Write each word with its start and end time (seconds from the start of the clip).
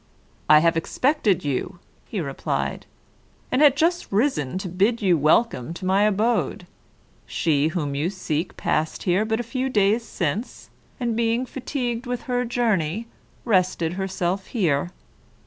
"I 0.49 0.61
have 0.61 0.75
expected 0.77 1.45
you," 1.45 1.77
he 2.07 2.21
replied, 2.21 2.87
"and 3.51 3.61
had 3.61 3.77
just 3.77 4.11
risen 4.11 4.57
to 4.57 4.67
bid 4.67 4.99
you 4.99 5.15
welcome 5.15 5.75
to 5.75 5.85
my 5.85 6.05
abode. 6.05 6.65
She 7.27 7.67
whom 7.67 7.93
you 7.93 8.09
seek 8.09 8.57
passed 8.57 9.03
here 9.03 9.25
but 9.25 9.39
a 9.39 9.43
few 9.43 9.69
days 9.69 10.03
since, 10.03 10.71
and 10.99 11.15
being 11.15 11.45
fatigued 11.45 12.07
with 12.07 12.23
her 12.23 12.45
journey, 12.45 13.05
rested 13.45 13.93
herself 13.93 14.47
here. 14.47 14.89